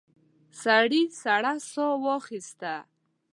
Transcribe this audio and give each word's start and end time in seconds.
سړي 0.61 1.03
سړه 1.21 1.53
ساه 1.71 1.95
واخيسته. 2.03 2.73